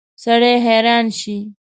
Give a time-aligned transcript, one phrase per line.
[0.23, 1.37] سړی حیران شي.